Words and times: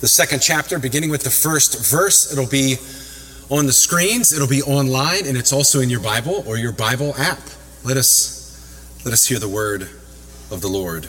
the 0.00 0.08
second 0.08 0.42
chapter, 0.42 0.80
beginning 0.80 1.10
with 1.10 1.22
the 1.22 1.30
first 1.30 1.88
verse. 1.88 2.32
It'll 2.32 2.50
be 2.50 2.74
on 3.50 3.66
the 3.66 3.72
screens, 3.72 4.32
it'll 4.32 4.48
be 4.48 4.62
online, 4.62 5.28
and 5.28 5.36
it's 5.36 5.52
also 5.52 5.78
in 5.78 5.90
your 5.90 6.00
Bible 6.00 6.42
or 6.48 6.56
your 6.56 6.72
Bible 6.72 7.14
app. 7.16 7.38
Let 7.84 7.96
us 7.96 9.00
let 9.04 9.14
us 9.14 9.28
hear 9.28 9.38
the 9.38 9.48
word 9.48 9.82
of 10.50 10.60
the 10.60 10.66
Lord. 10.66 11.08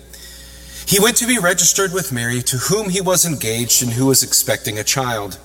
He 0.87 0.99
went 0.99 1.17
to 1.17 1.27
be 1.27 1.37
registered 1.37 1.93
with 1.93 2.11
Mary, 2.11 2.41
to 2.43 2.57
whom 2.57 2.89
he 2.89 3.01
was 3.01 3.25
engaged 3.25 3.81
and 3.83 3.93
who 3.93 4.07
was 4.07 4.23
expecting 4.23 4.77
a 4.77 4.83
child. 4.83 5.37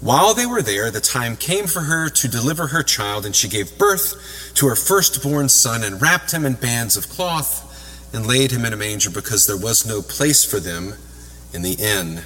While 0.00 0.34
they 0.34 0.46
were 0.46 0.62
there, 0.62 0.90
the 0.90 1.00
time 1.00 1.36
came 1.36 1.66
for 1.66 1.80
her 1.80 2.08
to 2.10 2.28
deliver 2.28 2.68
her 2.68 2.82
child, 2.82 3.24
and 3.24 3.34
she 3.34 3.48
gave 3.48 3.78
birth 3.78 4.52
to 4.54 4.66
her 4.66 4.76
firstborn 4.76 5.48
son 5.48 5.82
and 5.82 6.00
wrapped 6.00 6.30
him 6.30 6.44
in 6.44 6.54
bands 6.54 6.96
of 6.96 7.08
cloth 7.08 8.12
and 8.14 8.26
laid 8.26 8.50
him 8.50 8.64
in 8.64 8.72
a 8.72 8.76
manger 8.76 9.10
because 9.10 9.46
there 9.46 9.56
was 9.56 9.86
no 9.86 10.02
place 10.02 10.44
for 10.44 10.60
them 10.60 10.94
in 11.52 11.62
the 11.62 11.72
inn. 11.72 12.20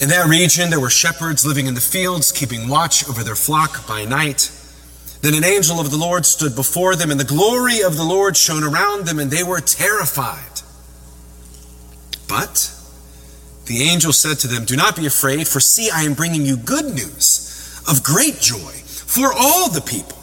In 0.00 0.08
that 0.08 0.28
region, 0.28 0.70
there 0.70 0.80
were 0.80 0.90
shepherds 0.90 1.44
living 1.44 1.66
in 1.66 1.74
the 1.74 1.80
fields, 1.80 2.32
keeping 2.32 2.68
watch 2.68 3.06
over 3.08 3.22
their 3.22 3.34
flock 3.34 3.86
by 3.86 4.04
night. 4.04 4.50
Then 5.22 5.34
an 5.34 5.44
angel 5.44 5.80
of 5.80 5.90
the 5.90 5.98
Lord 5.98 6.24
stood 6.24 6.54
before 6.54 6.96
them, 6.96 7.10
and 7.10 7.20
the 7.20 7.24
glory 7.24 7.82
of 7.82 7.96
the 7.96 8.04
Lord 8.04 8.36
shone 8.36 8.64
around 8.64 9.06
them, 9.06 9.18
and 9.18 9.30
they 9.30 9.44
were 9.44 9.60
terrified. 9.60 10.62
But 12.26 12.74
the 13.66 13.82
angel 13.82 14.12
said 14.12 14.38
to 14.38 14.48
them, 14.48 14.64
Do 14.64 14.76
not 14.76 14.96
be 14.96 15.06
afraid, 15.06 15.46
for 15.46 15.60
see, 15.60 15.90
I 15.90 16.02
am 16.02 16.14
bringing 16.14 16.46
you 16.46 16.56
good 16.56 16.86
news 16.86 17.82
of 17.88 18.02
great 18.02 18.40
joy 18.40 18.72
for 18.86 19.32
all 19.32 19.68
the 19.68 19.80
people. 19.80 20.16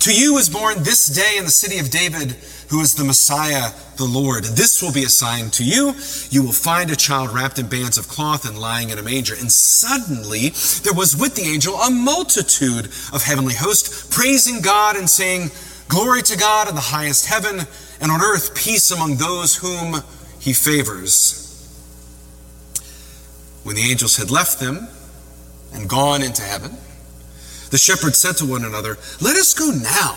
To 0.00 0.12
you 0.12 0.36
is 0.36 0.50
born 0.50 0.82
this 0.82 1.06
day 1.06 1.36
in 1.38 1.44
the 1.44 1.50
city 1.50 1.78
of 1.78 1.90
David 1.90 2.36
who 2.72 2.80
is 2.80 2.94
the 2.94 3.04
Messiah, 3.04 3.70
the 3.98 4.04
Lord. 4.06 4.44
This 4.44 4.82
will 4.82 4.94
be 4.94 5.04
a 5.04 5.08
sign 5.10 5.50
to 5.50 5.62
you. 5.62 5.94
You 6.30 6.42
will 6.42 6.52
find 6.52 6.90
a 6.90 6.96
child 6.96 7.30
wrapped 7.30 7.58
in 7.58 7.68
bands 7.68 7.98
of 7.98 8.08
cloth 8.08 8.48
and 8.48 8.58
lying 8.58 8.88
in 8.88 8.98
a 8.98 9.02
manger. 9.02 9.34
And 9.38 9.52
suddenly 9.52 10.48
there 10.82 10.94
was 10.94 11.14
with 11.14 11.34
the 11.34 11.42
angel 11.42 11.74
a 11.74 11.90
multitude 11.90 12.86
of 13.12 13.22
heavenly 13.22 13.52
hosts 13.52 14.08
praising 14.16 14.62
God 14.62 14.96
and 14.96 15.08
saying, 15.08 15.50
Glory 15.88 16.22
to 16.22 16.38
God 16.38 16.66
in 16.66 16.74
the 16.74 16.80
highest 16.80 17.26
heaven, 17.26 17.60
and 18.00 18.10
on 18.10 18.22
earth 18.22 18.54
peace 18.54 18.90
among 18.90 19.16
those 19.16 19.56
whom 19.56 19.96
he 20.40 20.54
favors. 20.54 21.38
When 23.64 23.76
the 23.76 23.82
angels 23.82 24.16
had 24.16 24.30
left 24.30 24.60
them 24.60 24.88
and 25.74 25.90
gone 25.90 26.22
into 26.22 26.40
heaven, 26.40 26.78
the 27.68 27.76
shepherds 27.76 28.16
said 28.16 28.38
to 28.38 28.46
one 28.46 28.64
another, 28.64 28.96
Let 29.20 29.36
us 29.36 29.52
go 29.52 29.70
now 29.70 30.16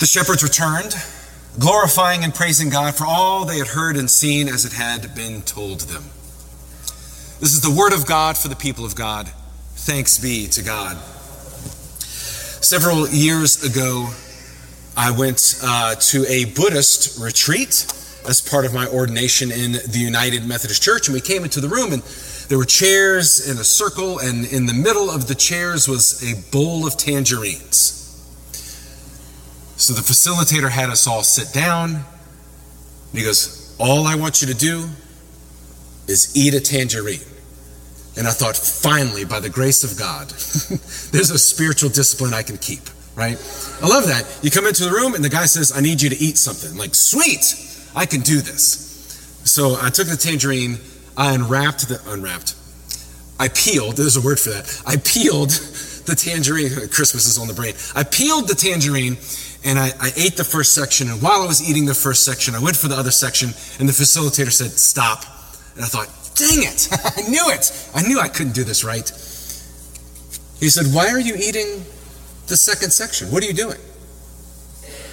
The 0.00 0.06
shepherds 0.06 0.42
returned, 0.42 0.96
glorifying 1.58 2.24
and 2.24 2.34
praising 2.34 2.70
God 2.70 2.94
for 2.94 3.04
all 3.06 3.44
they 3.44 3.58
had 3.58 3.66
heard 3.66 3.98
and 3.98 4.08
seen 4.10 4.48
as 4.48 4.64
it 4.64 4.72
had 4.72 5.14
been 5.14 5.42
told 5.42 5.80
them. 5.80 6.04
This 7.38 7.52
is 7.52 7.60
the 7.60 7.70
word 7.70 7.92
of 7.92 8.06
God 8.06 8.38
for 8.38 8.48
the 8.48 8.56
people 8.56 8.86
of 8.86 8.96
God. 8.96 9.28
Thanks 9.74 10.16
be 10.16 10.46
to 10.48 10.62
God. 10.62 10.96
Several 12.62 13.10
years 13.10 13.62
ago, 13.62 14.08
I 14.96 15.10
went 15.10 15.60
uh, 15.62 15.96
to 15.96 16.24
a 16.26 16.46
Buddhist 16.46 17.20
retreat 17.20 17.84
as 18.26 18.40
part 18.40 18.64
of 18.64 18.72
my 18.72 18.86
ordination 18.86 19.52
in 19.52 19.72
the 19.72 19.98
United 19.98 20.46
Methodist 20.46 20.82
Church, 20.82 21.08
and 21.08 21.14
we 21.14 21.20
came 21.20 21.44
into 21.44 21.60
the 21.60 21.68
room 21.68 21.92
and 21.92 22.02
there 22.48 22.56
were 22.56 22.64
chairs 22.64 23.46
in 23.50 23.58
a 23.58 23.64
circle, 23.64 24.18
and 24.18 24.46
in 24.46 24.64
the 24.64 24.72
middle 24.72 25.10
of 25.10 25.28
the 25.28 25.34
chairs 25.34 25.86
was 25.86 26.22
a 26.22 26.50
bowl 26.50 26.86
of 26.86 26.96
tangerines. 26.96 27.99
So 29.80 29.94
the 29.94 30.02
facilitator 30.02 30.68
had 30.68 30.90
us 30.90 31.06
all 31.06 31.22
sit 31.22 31.54
down. 31.54 31.94
And 31.94 33.18
he 33.18 33.22
goes, 33.22 33.74
All 33.80 34.06
I 34.06 34.14
want 34.14 34.42
you 34.42 34.48
to 34.48 34.54
do 34.54 34.86
is 36.06 36.36
eat 36.36 36.52
a 36.52 36.60
tangerine. 36.60 37.24
And 38.18 38.28
I 38.28 38.30
thought, 38.30 38.58
finally, 38.58 39.24
by 39.24 39.40
the 39.40 39.48
grace 39.48 39.82
of 39.82 39.98
God, 39.98 40.28
there's 41.12 41.30
a 41.30 41.38
spiritual 41.38 41.88
discipline 41.88 42.34
I 42.34 42.42
can 42.42 42.58
keep, 42.58 42.82
right? 43.14 43.38
I 43.80 43.88
love 43.88 44.06
that. 44.08 44.26
You 44.42 44.50
come 44.50 44.66
into 44.66 44.84
the 44.84 44.90
room 44.90 45.14
and 45.14 45.24
the 45.24 45.30
guy 45.30 45.46
says, 45.46 45.72
I 45.74 45.80
need 45.80 46.02
you 46.02 46.10
to 46.10 46.16
eat 46.16 46.36
something. 46.36 46.72
I'm 46.72 46.76
like, 46.76 46.94
sweet, 46.94 47.54
I 47.96 48.04
can 48.04 48.20
do 48.20 48.42
this. 48.42 49.40
So 49.44 49.78
I 49.80 49.88
took 49.88 50.08
the 50.08 50.16
tangerine, 50.16 50.76
I 51.16 51.32
unwrapped 51.34 51.88
the, 51.88 52.02
unwrapped, 52.06 52.54
I 53.38 53.48
peeled, 53.48 53.96
there's 53.96 54.18
a 54.18 54.20
word 54.20 54.38
for 54.38 54.50
that. 54.50 54.82
I 54.86 54.96
peeled 54.96 55.50
the 56.04 56.14
tangerine, 56.14 56.68
Christmas 56.90 57.26
is 57.26 57.38
on 57.38 57.48
the 57.48 57.54
brain. 57.54 57.72
I 57.94 58.02
peeled 58.02 58.46
the 58.46 58.54
tangerine 58.54 59.16
and 59.64 59.78
I, 59.78 59.92
I, 60.00 60.12
ate 60.16 60.36
the 60.36 60.44
first 60.44 60.74
section. 60.74 61.10
And 61.10 61.20
while 61.20 61.42
I 61.42 61.46
was 61.46 61.68
eating 61.68 61.84
the 61.84 61.94
first 61.94 62.24
section, 62.24 62.54
I 62.54 62.60
went 62.60 62.76
for 62.76 62.88
the 62.88 62.96
other 62.96 63.10
section, 63.10 63.50
and 63.78 63.88
the 63.88 63.92
facilitator 63.92 64.52
said, 64.52 64.70
Stop. 64.70 65.24
And 65.74 65.84
I 65.84 65.88
thought, 65.88 66.08
Dang 66.34 66.62
it, 66.62 66.88
I 66.92 67.28
knew 67.28 67.44
it. 67.48 67.90
I 67.94 68.02
knew 68.02 68.18
I 68.18 68.28
couldn't 68.28 68.54
do 68.54 68.64
this 68.64 68.84
right. 68.84 69.08
He 70.58 70.70
said, 70.70 70.86
Why 70.94 71.08
are 71.08 71.20
you 71.20 71.34
eating 71.36 71.84
the 72.46 72.56
second 72.56 72.92
section? 72.92 73.30
What 73.30 73.42
are 73.42 73.46
you 73.46 73.54
doing? 73.54 73.78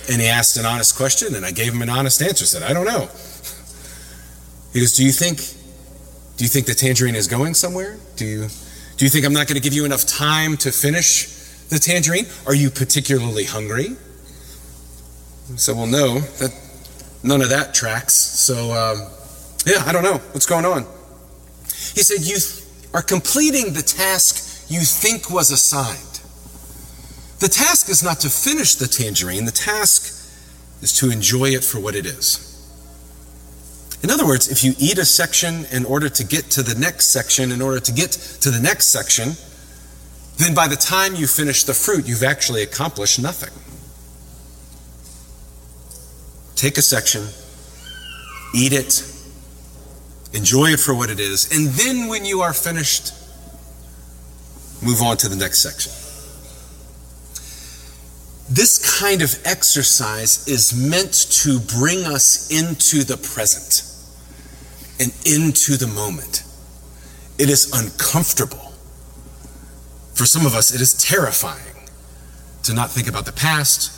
And 0.09 0.21
he 0.21 0.27
asked 0.27 0.55
an 0.57 0.65
honest 0.65 0.95
question, 0.95 1.35
and 1.35 1.45
I 1.45 1.51
gave 1.51 1.73
him 1.73 1.81
an 1.81 1.89
honest 1.89 2.21
answer. 2.21 2.43
I 2.43 2.47
said, 2.47 2.63
I 2.63 2.73
don't 2.73 2.85
know. 2.85 3.09
He 4.73 4.81
goes, 4.81 4.95
Do 4.95 5.03
you 5.03 5.11
think 5.11 5.39
do 6.37 6.43
you 6.43 6.49
think 6.49 6.67
the 6.67 6.75
tangerine 6.75 7.15
is 7.15 7.27
going 7.27 7.55
somewhere? 7.55 7.97
Do 8.15 8.25
you 8.25 8.47
do 8.97 9.05
you 9.05 9.09
think 9.09 9.25
I'm 9.25 9.33
not 9.33 9.47
going 9.47 9.55
to 9.55 9.61
give 9.61 9.73
you 9.73 9.85
enough 9.85 10.05
time 10.05 10.55
to 10.57 10.71
finish 10.71 11.27
the 11.69 11.79
tangerine? 11.79 12.25
Are 12.45 12.53
you 12.53 12.69
particularly 12.69 13.43
hungry? 13.43 13.95
So 15.55 15.73
we'll 15.73 15.87
know 15.87 16.19
that 16.19 16.53
none 17.23 17.41
of 17.41 17.49
that 17.49 17.73
tracks. 17.73 18.13
So, 18.13 18.71
um, 18.73 19.07
yeah, 19.65 19.83
I 19.85 19.91
don't 19.91 20.03
know 20.03 20.17
what's 20.33 20.45
going 20.45 20.65
on. 20.65 20.83
He 21.63 22.03
said, 22.03 22.25
You 22.25 22.37
th- 22.37 22.63
are 22.93 23.01
completing 23.01 23.73
the 23.73 23.81
task 23.81 24.69
you 24.69 24.81
think 24.81 25.29
was 25.29 25.51
assigned. 25.51 26.21
The 27.39 27.47
task 27.47 27.89
is 27.89 28.03
not 28.03 28.19
to 28.21 28.29
finish 28.29 28.75
the 28.75 28.87
tangerine, 28.87 29.45
the 29.45 29.51
task 29.51 30.13
is 30.81 30.93
to 30.99 31.11
enjoy 31.11 31.49
it 31.49 31.63
for 31.63 31.79
what 31.79 31.95
it 31.95 32.05
is. 32.05 32.43
In 34.03 34.11
other 34.11 34.27
words, 34.27 34.51
if 34.51 34.63
you 34.63 34.73
eat 34.77 34.97
a 34.97 35.05
section 35.05 35.65
in 35.71 35.85
order 35.85 36.09
to 36.09 36.23
get 36.23 36.51
to 36.51 36.61
the 36.61 36.75
next 36.79 37.07
section, 37.07 37.51
in 37.51 37.61
order 37.61 37.79
to 37.79 37.91
get 37.91 38.11
to 38.11 38.51
the 38.51 38.59
next 38.59 38.87
section, 38.87 39.31
then 40.37 40.53
by 40.53 40.67
the 40.67 40.75
time 40.75 41.15
you 41.15 41.25
finish 41.25 41.63
the 41.63 41.73
fruit, 41.73 42.07
you've 42.07 42.23
actually 42.23 42.61
accomplished 42.61 43.19
nothing. 43.19 43.49
Take 46.57 46.77
a 46.77 46.81
section, 46.81 47.23
eat 48.53 48.73
it, 48.73 49.03
enjoy 50.33 50.71
it 50.71 50.79
for 50.79 50.93
what 50.93 51.09
it 51.09 51.19
is, 51.19 51.49
and 51.55 51.69
then 51.69 52.09
when 52.09 52.25
you 52.25 52.41
are 52.41 52.51
finished, 52.53 53.13
move 54.83 55.01
on 55.01 55.17
to 55.17 55.29
the 55.29 55.35
next 55.37 55.59
section. 55.59 55.93
This 58.49 58.99
kind 58.99 59.21
of 59.21 59.37
exercise 59.45 60.47
is 60.47 60.73
meant 60.73 61.13
to 61.43 61.59
bring 61.59 62.05
us 62.05 62.49
into 62.51 63.03
the 63.03 63.17
present. 63.17 63.83
and 64.99 65.13
into 65.25 65.77
the 65.77 65.87
moment. 65.87 66.43
It 67.37 67.49
is 67.49 67.71
uncomfortable. 67.71 68.73
For 70.15 70.25
some 70.25 70.45
of 70.47 70.55
us, 70.55 70.73
it 70.73 70.81
is 70.81 70.95
terrifying 70.95 71.75
to 72.63 72.73
not 72.73 72.89
think 72.89 73.07
about 73.07 73.25
the 73.25 73.31
past, 73.31 73.91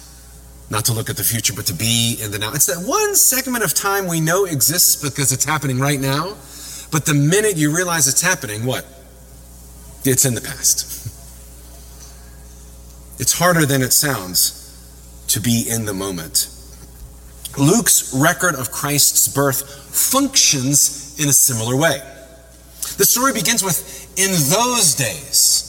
not 0.70 0.86
to 0.86 0.94
look 0.94 1.10
at 1.10 1.18
the 1.18 1.24
future, 1.24 1.54
but 1.54 1.66
to 1.68 1.74
be 1.74 2.18
in 2.22 2.32
the 2.32 2.40
now. 2.40 2.54
It's 2.54 2.68
that 2.68 2.86
one 2.86 3.16
segment 3.16 3.64
of 3.64 3.74
time 3.74 4.08
we 4.08 4.20
know 4.20 4.46
exists 4.46 5.02
because 5.02 5.32
it's 5.32 5.46
happening 5.46 5.80
right 5.80 6.00
now, 6.00 6.36
but 6.92 7.06
the 7.06 7.14
minute 7.14 7.58
you 7.58 7.76
realize 7.76 8.08
it's 8.08 8.22
happening, 8.22 8.66
what? 8.66 8.86
It's 10.06 10.26
in 10.26 10.36
the 10.36 10.42
past. 10.42 10.98
It's 13.20 13.34
harder 13.34 13.66
than 13.66 13.82
it 13.82 13.92
sounds 13.92 14.56
to 15.28 15.42
be 15.42 15.66
in 15.70 15.84
the 15.86 15.94
moment. 15.94 16.48
Luke's 17.58 18.14
record 18.14 18.56
of 18.56 18.72
Christ's 18.72 19.28
birth 19.28 19.62
functions 19.94 21.20
in 21.20 21.28
a 21.28 21.34
similar 21.34 21.76
way. 21.76 22.00
The 22.98 23.06
story 23.06 23.34
begins 23.34 23.62
with, 23.62 24.08
in 24.18 24.32
those 24.32 24.96
days. 24.96 25.69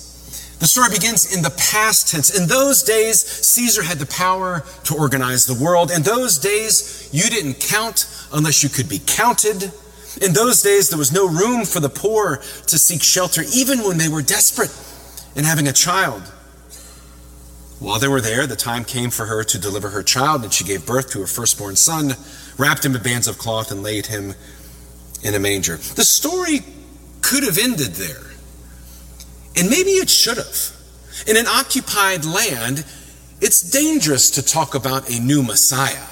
The 0.61 0.67
story 0.67 0.91
begins 0.91 1.35
in 1.35 1.43
the 1.43 1.51
past 1.51 2.09
tense. 2.09 2.39
In 2.39 2.47
those 2.47 2.83
days, 2.83 3.25
Caesar 3.25 3.83
had 3.83 3.99
the 3.99 4.07
power 4.07 4.63
to 4.85 4.95
organize 4.95 5.47
the 5.47 5.55
world. 5.55 5.91
In 5.91 6.03
those 6.03 6.39
days, 6.39 7.09
you 7.13 7.23
didn't 7.31 7.61
count 7.61 8.07
unless 8.31 8.63
you 8.63 8.69
could 8.69 8.87
be 8.87 9.01
counted. 9.07 9.73
In 10.21 10.35
those 10.35 10.61
days, 10.61 10.91
there 10.91 10.99
was 10.99 11.13
no 11.13 11.27
room 11.27 11.65
for 11.65 11.81
the 11.81 11.89
poor 11.89 12.43
to 12.67 12.79
seek 12.79 13.03
shelter, 13.03 13.43
even 13.55 13.79
when 13.81 13.97
they 13.97 14.09
were 14.09 14.21
desperate 14.21 14.71
in 15.35 15.45
having 15.45 15.67
a 15.67 15.73
child. 15.73 16.23
While 17.79 17.99
they 17.99 18.09
were 18.09 18.21
there, 18.21 18.47
the 18.47 18.55
time 18.55 18.85
came 18.85 19.09
for 19.09 19.25
her 19.25 19.43
to 19.43 19.59
deliver 19.59 19.89
her 19.89 20.03
child, 20.03 20.43
and 20.43 20.53
she 20.53 20.65
gave 20.65 20.85
birth 20.85 21.11
to 21.13 21.21
her 21.21 21.27
firstborn 21.27 21.77
son, 21.77 22.13
wrapped 22.59 22.85
him 22.85 22.95
in 22.95 23.03
bands 23.03 23.27
of 23.27 23.39
cloth, 23.39 23.71
and 23.71 23.83
laid 23.83 24.07
him 24.07 24.35
in 25.23 25.35
a 25.35 25.39
manger. 25.39 25.77
The 25.77 26.05
story 26.05 26.61
could 27.23 27.45
have 27.45 27.57
ended 27.57 27.93
there. 27.93 28.30
And 29.57 29.69
maybe 29.69 29.91
it 29.91 30.09
should 30.09 30.37
have. 30.37 30.77
In 31.27 31.37
an 31.37 31.47
occupied 31.47 32.25
land, 32.25 32.85
it's 33.41 33.61
dangerous 33.61 34.31
to 34.31 34.43
talk 34.43 34.75
about 34.75 35.11
a 35.11 35.21
new 35.21 35.43
Messiah 35.43 36.07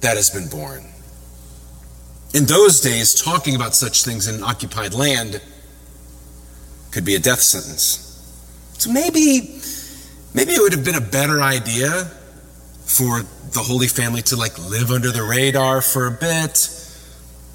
that 0.00 0.16
has 0.16 0.30
been 0.30 0.48
born. 0.48 0.84
In 2.34 2.46
those 2.46 2.80
days, 2.80 3.14
talking 3.14 3.54
about 3.54 3.74
such 3.74 4.04
things 4.04 4.26
in 4.26 4.36
an 4.36 4.42
occupied 4.42 4.94
land 4.94 5.42
could 6.90 7.04
be 7.04 7.14
a 7.14 7.18
death 7.18 7.40
sentence. 7.40 8.08
So 8.78 8.90
maybe 8.90 9.60
Maybe 10.34 10.52
it 10.52 10.62
would 10.62 10.72
have 10.72 10.84
been 10.84 10.94
a 10.94 11.00
better 11.00 11.42
idea 11.42 12.04
for 12.86 13.20
the 13.20 13.60
Holy 13.60 13.86
Family 13.86 14.22
to 14.22 14.36
like 14.36 14.58
live 14.70 14.90
under 14.90 15.10
the 15.10 15.22
radar 15.22 15.82
for 15.82 16.06
a 16.06 16.10
bit, 16.10 16.70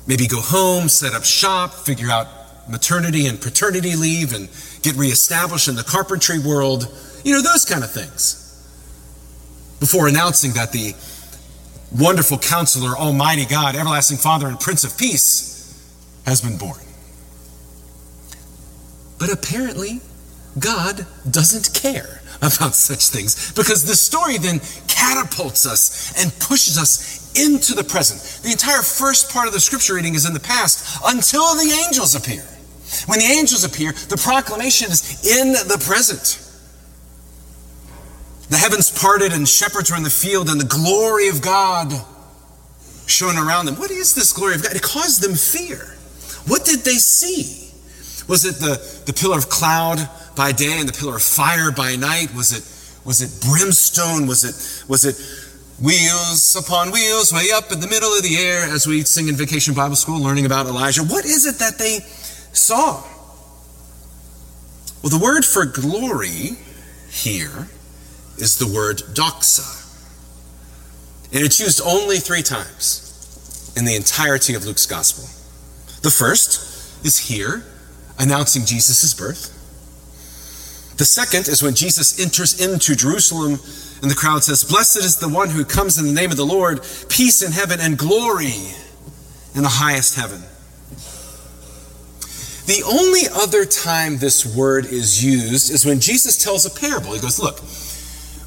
maybe 0.06 0.28
go 0.28 0.40
home, 0.40 0.88
set 0.88 1.14
up 1.16 1.24
shop, 1.24 1.74
figure 1.74 2.12
out 2.12 2.28
maternity 2.70 3.28
and 3.28 3.40
paternity 3.40 3.96
leave, 3.96 4.34
and 4.34 4.50
get 4.82 4.96
reestablished 4.96 5.68
in 5.68 5.76
the 5.76 5.84
carpentry 5.84 6.40
world. 6.40 6.94
You 7.24 7.34
know, 7.34 7.42
those 7.42 7.66
kind 7.66 7.84
of 7.84 7.92
things. 7.92 8.44
Before 9.80 10.08
announcing 10.08 10.54
that 10.54 10.72
the 10.72 10.94
wonderful 11.98 12.38
counselor, 12.38 12.98
Almighty 12.98 13.46
God, 13.46 13.76
everlasting 13.76 14.18
Father, 14.18 14.48
and 14.48 14.60
Prince 14.60 14.84
of 14.84 14.98
Peace 14.98 15.58
has 16.26 16.42
been 16.42 16.58
born. 16.58 16.80
But 19.20 19.32
apparently, 19.32 20.02
God 20.60 21.06
doesn't 21.30 21.74
care 21.80 22.22
about 22.38 22.76
such 22.76 23.10
things 23.10 23.52
because 23.54 23.84
the 23.84 23.96
story 23.96 24.38
then 24.38 24.60
catapults 24.88 25.66
us 25.66 26.14
and 26.22 26.32
pushes 26.40 26.78
us 26.78 27.34
into 27.36 27.74
the 27.74 27.84
present. 27.84 28.44
The 28.44 28.52
entire 28.52 28.82
first 28.82 29.32
part 29.32 29.48
of 29.48 29.54
the 29.54 29.60
scripture 29.60 29.96
reading 29.96 30.16
is 30.16 30.28
in 30.28 30.34
the 30.34 30.40
past 30.40 31.00
until 31.06 31.56
the 31.56 31.86
angels 31.86 32.16
appear. 32.16 32.46
When 33.06 33.20
the 33.20 33.26
angels 33.26 33.64
appear, 33.64 33.92
the 33.92 34.18
proclamation 34.18 34.92
is 34.92 35.26
in 35.26 35.54
the 35.54 35.82
present. 35.84 36.44
The 38.50 38.58
heavens 38.58 38.90
parted 38.90 39.34
and 39.34 39.48
shepherds 39.48 39.92
were 39.92 39.98
in 39.98 40.04
the 40.04 40.10
field, 40.10 40.50
and 40.50 40.60
the 40.60 40.66
glory 40.66 41.28
of 41.28 41.42
God 41.42 41.92
shone 43.06 43.38
around 43.38 43.66
them. 43.66 43.76
What 43.76 43.92
is 43.92 44.16
this 44.16 44.32
glory 44.32 44.56
of 44.56 44.64
God? 44.64 44.76
It 44.76 44.82
caused 44.82 45.22
them 45.22 45.36
fear. 45.36 45.96
What 46.48 46.64
did 46.64 46.80
they 46.80 46.96
see? 46.96 47.74
Was 48.28 48.46
it 48.46 48.56
the, 48.56 48.80
the 49.06 49.14
pillar 49.14 49.38
of 49.38 49.50
cloud 49.50 50.00
by 50.36 50.52
day 50.52 50.80
and 50.80 50.88
the 50.88 50.98
pillar 50.98 51.16
of 51.16 51.24
fire 51.24 51.72
by 51.72 51.96
night? 51.96 52.34
Was 52.36 52.52
it, 52.52 52.64
was 53.06 53.22
it 53.22 53.46
brimstone? 53.46 54.28
Was 54.28 54.44
it, 54.44 54.56
was 54.90 55.04
it 55.04 55.16
wheels 55.82 56.56
upon 56.56 56.92
wheels 56.92 57.32
way 57.34 57.52
up 57.54 57.72
in 57.72 57.80
the 57.80 57.88
middle 57.88 58.14
of 58.14 58.24
the 58.24 58.38
air 58.38 58.64
as 58.64 58.88
we 58.88 59.04
sing 59.04 59.28
in 59.28 59.36
vacation 59.36 59.74
Bible 59.74 59.96
school 59.96 60.22
learning 60.22 60.46
about 60.46 60.66
Elijah? 60.66 61.04
What 61.04 61.26
is 61.26 61.46
it 61.46 61.60
that 61.60 61.78
they 61.78 62.00
saw? 62.58 63.04
Well, 65.02 65.10
the 65.10 65.24
word 65.24 65.46
for 65.46 65.66
glory 65.66 66.58
here 67.10 67.68
is 68.38 68.58
the 68.58 68.68
word 68.68 68.98
doxa. 69.14 69.76
And 71.34 71.44
it's 71.44 71.60
used 71.60 71.82
only 71.86 72.18
three 72.18 72.42
times 72.42 73.74
in 73.78 73.86
the 73.86 73.96
entirety 73.96 74.54
of 74.54 74.66
Luke's 74.66 74.86
gospel. 74.86 75.26
The 76.02 76.10
first 76.10 77.06
is 77.06 77.18
here, 77.18 77.64
announcing 78.18 78.66
Jesus' 78.66 79.14
birth. 79.14 79.54
The 80.98 81.06
second 81.06 81.48
is 81.48 81.62
when 81.62 81.76
Jesus 81.76 82.20
enters 82.20 82.60
into 82.60 82.96
Jerusalem 82.96 83.60
and 84.02 84.10
the 84.10 84.16
crowd 84.16 84.44
says, 84.44 84.64
Blessed 84.64 84.98
is 84.98 85.18
the 85.18 85.30
one 85.30 85.50
who 85.50 85.64
comes 85.64 85.98
in 85.98 86.06
the 86.06 86.14
name 86.14 86.32
of 86.32 86.38
the 86.38 86.46
Lord, 86.46 86.82
peace 87.10 87.42
in 87.42 87.52
heaven 87.52 87.80
and 87.80 87.98
glory 87.98 88.74
in 89.54 89.64
the 89.64 89.70
highest 89.70 90.16
heaven. 90.16 90.42
The 92.68 92.84
only 92.84 93.22
other 93.34 93.64
time 93.64 94.18
this 94.18 94.46
word 94.46 94.88
is 94.88 95.24
used 95.24 95.72
is 95.72 95.86
when 95.86 96.02
Jesus 96.02 96.36
tells 96.36 96.66
a 96.66 96.70
parable. 96.70 97.14
He 97.14 97.22
goes, 97.22 97.40
Look, 97.40 97.60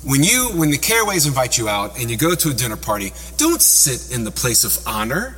when 0.05 0.22
you 0.22 0.50
when 0.55 0.70
the 0.70 0.76
caraways 0.76 1.26
invite 1.26 1.56
you 1.56 1.70
out 1.70 1.99
and 1.99 2.11
you 2.11 2.19
go 2.19 2.34
to 2.34 2.50
a 2.50 2.52
dinner 2.52 2.76
party, 2.76 3.12
don't 3.38 3.62
sit 3.62 4.14
in 4.14 4.25
the 4.25 4.31
place 4.31 4.62
of 4.62 4.87
honor. 4.87 5.37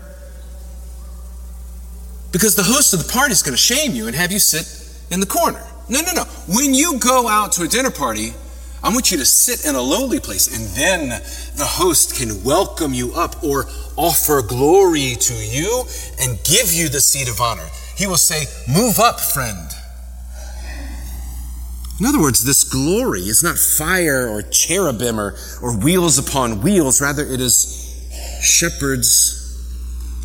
Because 2.32 2.56
the 2.56 2.64
host 2.64 2.92
of 2.92 3.06
the 3.06 3.12
party 3.12 3.30
is 3.30 3.42
going 3.42 3.54
to 3.54 3.60
shame 3.60 3.92
you 3.92 4.08
and 4.08 4.16
have 4.16 4.32
you 4.32 4.40
sit 4.40 4.66
in 5.12 5.20
the 5.20 5.26
corner. 5.26 5.62
No, 5.88 6.00
no, 6.00 6.12
no. 6.12 6.24
When 6.48 6.74
you 6.74 6.98
go 6.98 7.28
out 7.28 7.52
to 7.52 7.62
a 7.62 7.68
dinner 7.68 7.90
party, 7.92 8.32
I 8.82 8.88
want 8.88 9.12
you 9.12 9.18
to 9.18 9.24
sit 9.24 9.64
in 9.64 9.76
a 9.76 9.80
lowly 9.80 10.18
place, 10.18 10.48
and 10.58 10.66
then 10.74 11.08
the 11.56 11.64
host 11.64 12.16
can 12.16 12.42
welcome 12.42 12.92
you 12.92 13.12
up 13.14 13.44
or 13.44 13.66
offer 13.96 14.42
glory 14.42 15.14
to 15.20 15.34
you 15.34 15.84
and 16.20 16.42
give 16.42 16.72
you 16.72 16.88
the 16.88 17.00
seat 17.00 17.28
of 17.28 17.40
honor. 17.40 17.68
He 18.02 18.08
will 18.08 18.16
say, 18.16 18.46
Move 18.66 18.98
up, 18.98 19.20
friend. 19.20 19.70
In 22.00 22.06
other 22.06 22.20
words, 22.20 22.42
this 22.42 22.64
glory 22.64 23.20
is 23.20 23.44
not 23.44 23.56
fire 23.56 24.26
or 24.26 24.42
cherubim 24.42 25.20
or, 25.20 25.36
or 25.62 25.78
wheels 25.78 26.18
upon 26.18 26.62
wheels. 26.62 27.00
Rather, 27.00 27.22
it 27.24 27.40
is 27.40 28.04
shepherds 28.42 29.38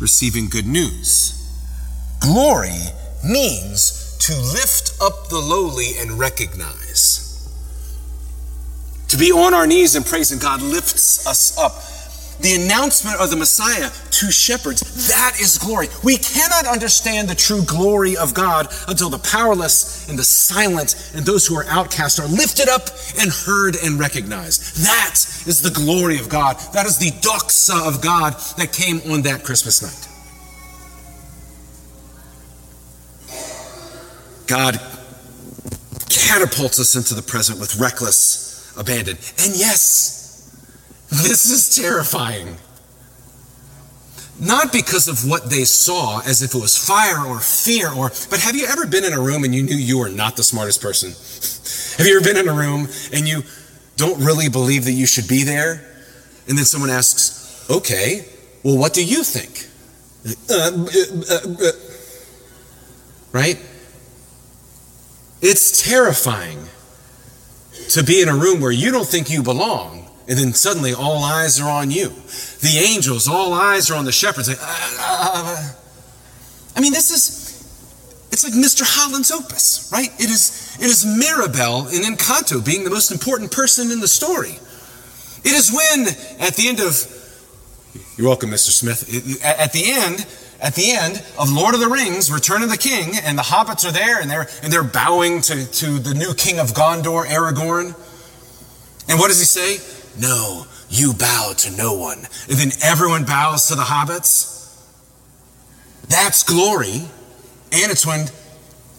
receiving 0.00 0.48
good 0.48 0.66
news. 0.66 1.34
Glory 2.18 2.80
means 3.24 4.18
to 4.22 4.36
lift 4.36 5.00
up 5.00 5.28
the 5.28 5.38
lowly 5.38 5.92
and 5.98 6.18
recognize. 6.18 7.48
To 9.06 9.16
be 9.16 9.30
on 9.30 9.54
our 9.54 9.68
knees 9.68 9.94
and 9.94 10.04
praising 10.04 10.40
God 10.40 10.62
lifts 10.62 11.24
us 11.28 11.56
up. 11.56 11.74
The 12.40 12.54
announcement 12.54 13.20
of 13.20 13.30
the 13.30 13.36
Messiah 13.36 13.90
to 13.90 14.30
shepherds, 14.30 15.08
that 15.08 15.36
is 15.40 15.58
glory. 15.58 15.88
We 16.04 16.16
cannot 16.18 16.66
understand 16.66 17.28
the 17.28 17.34
true 17.34 17.62
glory 17.64 18.16
of 18.16 18.32
God 18.34 18.68
until 18.86 19.10
the 19.10 19.18
powerless 19.18 20.08
and 20.08 20.18
the 20.18 20.24
silent 20.24 21.12
and 21.14 21.26
those 21.26 21.46
who 21.46 21.56
are 21.56 21.64
outcast 21.66 22.20
are 22.20 22.28
lifted 22.28 22.68
up 22.68 22.88
and 23.18 23.30
heard 23.30 23.76
and 23.82 23.98
recognized. 23.98 24.84
That 24.84 25.14
is 25.46 25.62
the 25.62 25.70
glory 25.70 26.18
of 26.18 26.28
God. 26.28 26.56
That 26.72 26.86
is 26.86 26.98
the 26.98 27.10
doxa 27.10 27.86
of 27.88 28.00
God 28.00 28.34
that 28.56 28.72
came 28.72 29.00
on 29.10 29.22
that 29.22 29.42
Christmas 29.44 29.82
night. 29.82 30.08
God 34.46 34.80
catapults 36.08 36.80
us 36.80 36.96
into 36.96 37.14
the 37.14 37.22
present 37.22 37.60
with 37.60 37.76
reckless 37.76 38.74
abandon. 38.76 39.16
And 39.38 39.56
yes, 39.56 40.17
this 41.10 41.50
is 41.50 41.74
terrifying. 41.74 42.58
Not 44.40 44.72
because 44.72 45.08
of 45.08 45.28
what 45.28 45.50
they 45.50 45.64
saw 45.64 46.20
as 46.20 46.42
if 46.42 46.54
it 46.54 46.60
was 46.60 46.76
fire 46.76 47.26
or 47.26 47.40
fear 47.40 47.92
or 47.92 48.10
but 48.30 48.40
have 48.40 48.54
you 48.54 48.66
ever 48.66 48.86
been 48.86 49.04
in 49.04 49.12
a 49.12 49.20
room 49.20 49.42
and 49.42 49.54
you 49.54 49.62
knew 49.62 49.74
you 49.74 49.98
were 49.98 50.08
not 50.08 50.36
the 50.36 50.44
smartest 50.44 50.80
person? 50.80 51.10
have 51.98 52.06
you 52.06 52.16
ever 52.16 52.24
been 52.24 52.36
in 52.36 52.48
a 52.48 52.52
room 52.52 52.88
and 53.12 53.26
you 53.26 53.42
don't 53.96 54.22
really 54.22 54.48
believe 54.48 54.84
that 54.84 54.92
you 54.92 55.06
should 55.06 55.26
be 55.26 55.42
there? 55.42 55.84
And 56.46 56.56
then 56.56 56.64
someone 56.64 56.90
asks, 56.90 57.68
"Okay, 57.68 58.26
well 58.62 58.78
what 58.78 58.94
do 58.94 59.04
you 59.04 59.24
think?" 59.24 59.66
Uh, 60.48 60.54
uh, 60.54 61.34
uh, 61.34 61.68
uh 61.68 61.72
right? 63.32 63.60
It's 65.40 65.82
terrifying 65.82 66.58
to 67.90 68.02
be 68.02 68.20
in 68.20 68.28
a 68.28 68.34
room 68.34 68.60
where 68.60 68.72
you 68.72 68.90
don't 68.90 69.06
think 69.06 69.30
you 69.30 69.42
belong, 69.42 69.97
and 70.28 70.38
then 70.38 70.52
suddenly 70.52 70.92
all 70.92 71.24
eyes 71.24 71.58
are 71.58 71.70
on 71.70 71.90
you. 71.90 72.10
The 72.60 72.84
angels, 72.86 73.26
all 73.26 73.54
eyes 73.54 73.90
are 73.90 73.96
on 73.96 74.04
the 74.04 74.12
shepherds. 74.12 74.48
Like, 74.48 74.58
ah, 74.60 75.30
ah. 75.34 75.76
I 76.76 76.80
mean, 76.80 76.92
this 76.92 77.10
is, 77.10 78.28
it's 78.30 78.44
like 78.44 78.52
Mr. 78.52 78.82
Holland's 78.84 79.32
opus, 79.32 79.88
right? 79.90 80.10
It 80.20 80.28
is, 80.30 80.76
it 80.78 80.84
is 80.84 81.06
Mirabel 81.06 81.88
in 81.88 82.02
Encanto 82.02 82.64
being 82.64 82.84
the 82.84 82.90
most 82.90 83.10
important 83.10 83.50
person 83.50 83.90
in 83.90 84.00
the 84.00 84.08
story. 84.08 84.58
It 85.44 85.52
is 85.52 85.72
when, 85.72 86.06
at 86.40 86.54
the 86.54 86.68
end 86.68 86.80
of, 86.80 87.14
you're 88.18 88.26
welcome, 88.26 88.50
Mr. 88.50 88.70
Smith, 88.70 89.42
at 89.42 89.72
the 89.72 89.84
end, 89.86 90.26
at 90.60 90.74
the 90.74 90.90
end 90.90 91.24
of 91.38 91.50
Lord 91.50 91.74
of 91.74 91.80
the 91.80 91.88
Rings, 91.88 92.30
Return 92.30 92.62
of 92.62 92.68
the 92.68 92.76
King, 92.76 93.14
and 93.24 93.38
the 93.38 93.42
hobbits 93.42 93.88
are 93.88 93.92
there 93.92 94.20
and 94.20 94.30
they're, 94.30 94.48
and 94.62 94.70
they're 94.70 94.84
bowing 94.84 95.40
to, 95.42 95.64
to 95.72 95.98
the 95.98 96.12
new 96.12 96.34
king 96.34 96.58
of 96.58 96.72
Gondor, 96.72 97.24
Aragorn. 97.24 97.96
And 99.08 99.18
what 99.18 99.28
does 99.28 99.38
he 99.38 99.46
say? 99.46 99.97
No, 100.20 100.66
you 100.88 101.12
bow 101.14 101.52
to 101.58 101.70
no 101.76 101.94
one. 101.94 102.18
And 102.48 102.58
then 102.58 102.70
everyone 102.82 103.24
bows 103.24 103.68
to 103.68 103.74
the 103.74 103.82
hobbits. 103.82 104.56
That's 106.08 106.42
glory. 106.42 107.08
And 107.72 107.92
it's 107.92 108.06
when 108.06 108.26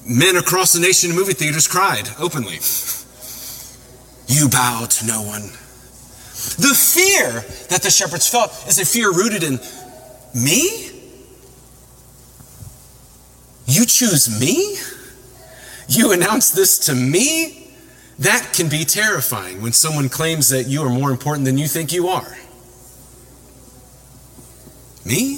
men 0.07 0.35
across 0.35 0.73
the 0.73 0.79
nation 0.79 1.09
in 1.09 1.15
movie 1.15 1.33
theaters 1.33 1.67
cried 1.67 2.09
openly. 2.19 2.59
You 4.31 4.47
bow 4.47 4.85
to 4.85 5.07
no 5.07 5.23
one. 5.23 5.41
The 5.41 6.75
fear 6.75 7.43
that 7.69 7.81
the 7.81 7.89
shepherds 7.89 8.29
felt 8.29 8.51
is 8.67 8.79
a 8.79 8.85
fear 8.85 9.11
rooted 9.11 9.41
in 9.41 9.59
me? 10.35 10.91
You 13.65 13.85
choose 13.87 14.39
me? 14.39 14.77
You 15.87 16.11
announce 16.11 16.51
this 16.51 16.77
to 16.85 16.93
me? 16.93 17.68
That 18.19 18.51
can 18.53 18.67
be 18.67 18.83
terrifying 18.83 19.61
when 19.61 19.71
someone 19.71 20.09
claims 20.09 20.49
that 20.49 20.67
you 20.67 20.83
are 20.83 20.89
more 20.89 21.09
important 21.09 21.45
than 21.45 21.57
you 21.57 21.67
think 21.67 21.93
you 21.93 22.09
are. 22.09 22.37
Me? 25.05 25.37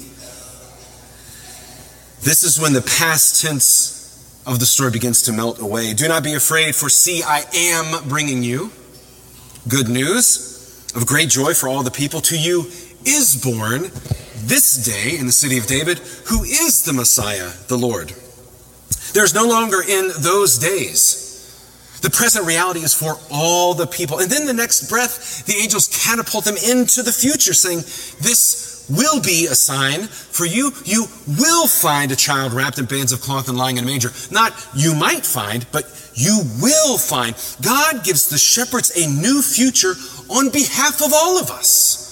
This 2.22 2.42
is 2.42 2.58
when 2.60 2.72
the 2.72 2.82
past 2.82 3.40
tense 3.40 4.42
of 4.46 4.58
the 4.58 4.66
story 4.66 4.90
begins 4.90 5.22
to 5.22 5.32
melt 5.32 5.60
away. 5.60 5.94
Do 5.94 6.08
not 6.08 6.24
be 6.24 6.34
afraid, 6.34 6.74
for 6.74 6.88
see, 6.88 7.22
I 7.22 7.44
am 7.54 8.08
bringing 8.08 8.42
you 8.42 8.72
good 9.68 9.88
news 9.88 10.92
of 10.96 11.06
great 11.06 11.30
joy 11.30 11.54
for 11.54 11.68
all 11.68 11.84
the 11.84 11.90
people. 11.92 12.20
To 12.22 12.38
you 12.38 12.62
is 13.04 13.40
born 13.42 13.82
this 14.44 14.84
day 14.84 15.16
in 15.16 15.26
the 15.26 15.32
city 15.32 15.56
of 15.56 15.66
David, 15.66 16.00
who 16.26 16.42
is 16.42 16.84
the 16.84 16.92
Messiah, 16.92 17.50
the 17.68 17.78
Lord. 17.78 18.12
There's 19.12 19.34
no 19.34 19.46
longer 19.46 19.80
in 19.88 20.10
those 20.18 20.58
days 20.58 21.21
the 22.02 22.10
present 22.10 22.46
reality 22.46 22.80
is 22.80 22.92
for 22.92 23.16
all 23.30 23.74
the 23.74 23.86
people. 23.86 24.18
And 24.18 24.30
then 24.30 24.46
the 24.46 24.52
next 24.52 24.88
breath, 24.88 25.46
the 25.46 25.54
angels 25.54 25.86
catapult 26.04 26.44
them 26.44 26.56
into 26.56 27.02
the 27.02 27.12
future, 27.12 27.54
saying, 27.54 27.78
This 28.20 28.86
will 28.90 29.22
be 29.22 29.46
a 29.46 29.54
sign 29.54 30.02
for 30.08 30.44
you. 30.44 30.72
You 30.84 31.06
will 31.26 31.68
find 31.68 32.10
a 32.10 32.16
child 32.16 32.52
wrapped 32.52 32.78
in 32.78 32.86
bands 32.86 33.12
of 33.12 33.20
cloth 33.20 33.48
and 33.48 33.56
lying 33.56 33.76
in 33.76 33.84
a 33.84 33.86
manger. 33.86 34.10
Not 34.32 34.52
you 34.74 34.94
might 34.94 35.24
find, 35.24 35.64
but 35.70 35.84
you 36.14 36.42
will 36.60 36.98
find. 36.98 37.36
God 37.62 38.04
gives 38.04 38.28
the 38.28 38.38
shepherds 38.38 38.90
a 38.96 39.06
new 39.06 39.40
future 39.40 39.94
on 40.28 40.50
behalf 40.50 41.00
of 41.02 41.12
all 41.14 41.38
of 41.38 41.50
us. 41.50 42.02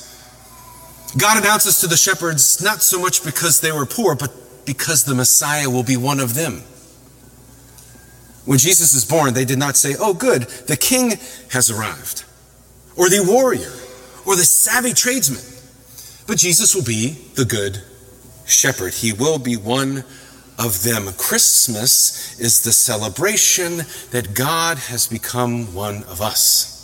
God 1.18 1.42
announces 1.42 1.80
to 1.80 1.88
the 1.88 1.96
shepherds 1.96 2.62
not 2.62 2.80
so 2.80 3.00
much 3.00 3.24
because 3.24 3.60
they 3.60 3.72
were 3.72 3.86
poor, 3.86 4.14
but 4.14 4.32
because 4.64 5.04
the 5.04 5.14
Messiah 5.16 5.68
will 5.68 5.82
be 5.82 5.96
one 5.96 6.20
of 6.20 6.34
them. 6.34 6.62
When 8.44 8.58
Jesus 8.58 8.94
is 8.94 9.04
born, 9.04 9.34
they 9.34 9.44
did 9.44 9.58
not 9.58 9.76
say, 9.76 9.94
Oh, 9.98 10.14
good, 10.14 10.42
the 10.42 10.76
king 10.76 11.12
has 11.50 11.70
arrived, 11.70 12.24
or 12.96 13.08
the 13.08 13.24
warrior, 13.26 13.72
or 14.26 14.36
the 14.36 14.44
savvy 14.44 14.92
tradesman. 14.92 15.42
But 16.26 16.38
Jesus 16.38 16.74
will 16.74 16.84
be 16.84 17.18
the 17.34 17.44
good 17.44 17.82
shepherd. 18.46 18.94
He 18.94 19.12
will 19.12 19.38
be 19.38 19.56
one 19.56 20.04
of 20.58 20.82
them. 20.82 21.12
Christmas 21.18 22.38
is 22.38 22.62
the 22.62 22.72
celebration 22.72 23.78
that 24.10 24.34
God 24.34 24.78
has 24.78 25.06
become 25.06 25.74
one 25.74 26.04
of 26.04 26.20
us. 26.20 26.78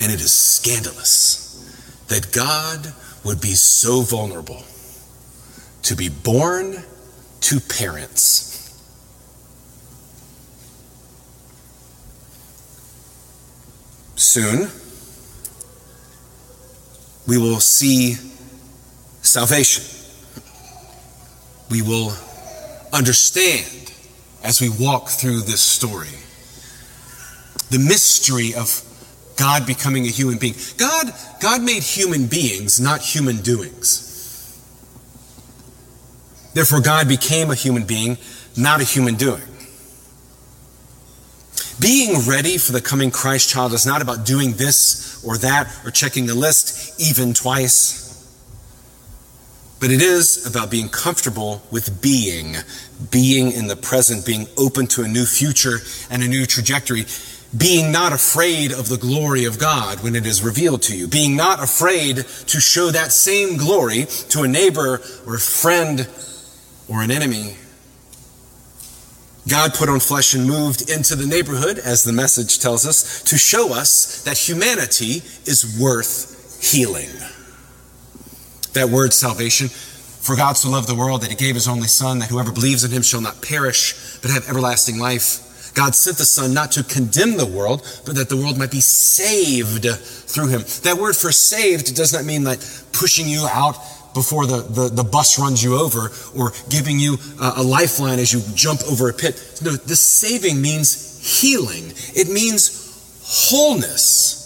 And 0.00 0.12
it 0.12 0.20
is 0.20 0.32
scandalous 0.32 2.04
that 2.08 2.32
God 2.32 2.92
would 3.24 3.40
be 3.40 3.54
so 3.54 4.02
vulnerable 4.02 4.62
to 5.82 5.96
be 5.96 6.08
born 6.08 6.82
to 7.40 7.60
parents 7.60 8.55
soon, 14.16 14.68
we 17.26 17.38
will 17.38 17.60
see 17.60 18.14
salvation. 19.22 19.84
We 21.70 21.82
will 21.82 22.12
understand 22.92 23.92
as 24.42 24.60
we 24.60 24.68
walk 24.68 25.08
through 25.08 25.40
this 25.40 25.60
story 25.60 26.08
the 27.70 27.78
mystery 27.78 28.54
of 28.54 28.82
God 29.36 29.66
becoming 29.66 30.04
a 30.04 30.08
human 30.08 30.38
being. 30.38 30.54
God, 30.76 31.12
God 31.40 31.62
made 31.62 31.82
human 31.82 32.26
beings, 32.26 32.80
not 32.80 33.00
human 33.00 33.38
doings. 33.38 34.04
Therefore, 36.54 36.80
God 36.80 37.08
became 37.08 37.50
a 37.50 37.54
human 37.54 37.84
being, 37.84 38.16
not 38.56 38.80
a 38.80 38.84
human 38.84 39.16
doing. 39.16 39.42
Being 41.78 42.26
ready 42.26 42.56
for 42.56 42.72
the 42.72 42.80
coming 42.80 43.10
Christ 43.10 43.50
child 43.50 43.74
is 43.74 43.84
not 43.84 44.00
about 44.00 44.24
doing 44.24 44.52
this 44.52 45.22
or 45.24 45.36
that 45.38 45.68
or 45.84 45.90
checking 45.90 46.26
the 46.26 46.34
list 46.34 46.98
even 46.98 47.34
twice. 47.34 48.06
But 49.78 49.90
it 49.90 50.00
is 50.00 50.46
about 50.46 50.70
being 50.70 50.88
comfortable 50.88 51.62
with 51.70 52.00
being, 52.00 52.56
being 53.10 53.52
in 53.52 53.66
the 53.66 53.76
present, 53.76 54.24
being 54.24 54.46
open 54.56 54.86
to 54.88 55.02
a 55.02 55.08
new 55.08 55.26
future 55.26 55.78
and 56.10 56.22
a 56.22 56.28
new 56.28 56.46
trajectory, 56.46 57.04
being 57.56 57.92
not 57.92 58.14
afraid 58.14 58.72
of 58.72 58.88
the 58.88 58.96
glory 58.96 59.44
of 59.44 59.58
God 59.58 60.02
when 60.02 60.16
it 60.16 60.24
is 60.24 60.42
revealed 60.42 60.80
to 60.82 60.96
you, 60.96 61.06
being 61.06 61.36
not 61.36 61.62
afraid 61.62 62.16
to 62.16 62.60
show 62.60 62.90
that 62.90 63.12
same 63.12 63.58
glory 63.58 64.06
to 64.30 64.42
a 64.44 64.48
neighbor 64.48 65.02
or 65.26 65.34
a 65.34 65.38
friend 65.38 66.08
or 66.88 67.02
an 67.02 67.10
enemy. 67.10 67.56
God 69.48 69.74
put 69.74 69.88
on 69.88 70.00
flesh 70.00 70.34
and 70.34 70.46
moved 70.46 70.90
into 70.90 71.14
the 71.14 71.26
neighborhood, 71.26 71.78
as 71.78 72.02
the 72.02 72.12
message 72.12 72.58
tells 72.58 72.86
us, 72.86 73.22
to 73.22 73.38
show 73.38 73.72
us 73.72 74.24
that 74.24 74.36
humanity 74.36 75.22
is 75.44 75.78
worth 75.80 76.60
healing. 76.60 77.08
That 78.72 78.88
word 78.88 79.12
salvation, 79.12 79.68
for 79.68 80.34
God 80.34 80.54
so 80.54 80.70
loved 80.70 80.88
the 80.88 80.96
world 80.96 81.22
that 81.22 81.30
he 81.30 81.36
gave 81.36 81.54
his 81.54 81.68
only 81.68 81.86
Son, 81.86 82.18
that 82.18 82.28
whoever 82.28 82.50
believes 82.50 82.82
in 82.82 82.90
him 82.90 83.02
shall 83.02 83.20
not 83.20 83.40
perish, 83.40 84.18
but 84.20 84.32
have 84.32 84.48
everlasting 84.48 84.98
life. 84.98 85.72
God 85.74 85.94
sent 85.94 86.16
the 86.16 86.24
Son 86.24 86.52
not 86.52 86.72
to 86.72 86.82
condemn 86.82 87.36
the 87.36 87.46
world, 87.46 87.82
but 88.04 88.16
that 88.16 88.28
the 88.28 88.36
world 88.36 88.58
might 88.58 88.70
be 88.70 88.80
saved 88.80 89.86
through 89.86 90.48
him. 90.48 90.62
That 90.82 90.96
word 91.00 91.14
for 91.14 91.30
saved 91.30 91.94
does 91.94 92.12
not 92.12 92.24
mean 92.24 92.42
like 92.42 92.60
pushing 92.92 93.28
you 93.28 93.46
out 93.48 93.76
before 94.16 94.46
the, 94.46 94.62
the, 94.62 94.88
the, 94.88 95.04
bus 95.04 95.38
runs 95.38 95.62
you 95.62 95.78
over 95.78 96.10
or 96.34 96.52
giving 96.70 96.98
you 96.98 97.18
a, 97.38 97.52
a 97.56 97.62
lifeline 97.62 98.18
as 98.18 98.32
you 98.32 98.40
jump 98.54 98.80
over 98.90 99.10
a 99.10 99.12
pit. 99.12 99.60
No, 99.62 99.72
the 99.72 99.94
saving 99.94 100.62
means 100.62 101.20
healing, 101.22 101.92
it 102.14 102.28
means 102.28 103.20
wholeness. 103.22 104.42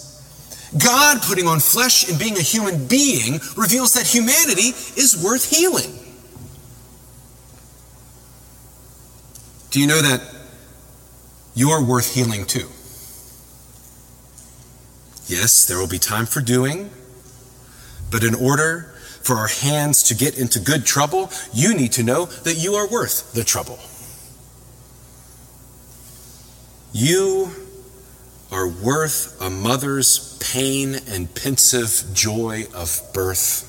God 0.77 1.21
putting 1.21 1.47
on 1.47 1.61
flesh 1.61 2.09
and 2.09 2.19
being 2.19 2.37
a 2.37 2.41
human 2.41 2.87
being 2.87 3.39
reveals 3.55 3.93
that 3.93 4.05
humanity 4.05 4.75
is 4.99 5.21
worth 5.23 5.49
healing. 5.49 5.97
Do 9.71 9.79
you 9.79 9.87
know 9.87 10.01
that 10.01 10.21
you're 11.55 11.83
worth 11.83 12.13
healing 12.13 12.45
too? 12.45 12.67
Yes, 15.27 15.65
there 15.65 15.77
will 15.77 15.87
be 15.87 15.99
time 15.99 16.25
for 16.25 16.41
doing, 16.41 16.89
but 18.11 18.21
in 18.21 18.35
order 18.35 18.90
for 19.23 19.35
our 19.35 19.47
hands 19.47 20.03
to 20.03 20.15
get 20.15 20.37
into 20.37 20.59
good 20.59 20.85
trouble, 20.85 21.29
you 21.53 21.73
need 21.73 21.91
to 21.93 22.03
know 22.03 22.25
that 22.25 22.55
you 22.55 22.75
are 22.75 22.87
worth 22.87 23.33
the 23.33 23.43
trouble. 23.43 23.79
You 26.93 27.51
are 28.51 28.67
worth 28.67 29.41
a 29.41 29.49
mother's 29.49 30.37
pain 30.39 30.95
and 31.07 31.33
pensive 31.33 32.03
joy 32.13 32.65
of 32.75 33.01
birth. 33.13 33.67